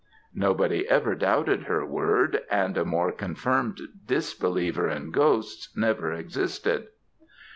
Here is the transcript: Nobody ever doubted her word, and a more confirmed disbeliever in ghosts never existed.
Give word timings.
Nobody 0.33 0.89
ever 0.89 1.13
doubted 1.13 1.65
her 1.65 1.85
word, 1.85 2.41
and 2.49 2.75
a 2.75 2.83
more 2.83 3.11
confirmed 3.11 3.79
disbeliever 4.07 4.89
in 4.89 5.11
ghosts 5.11 5.69
never 5.77 6.11
existed. 6.11 6.87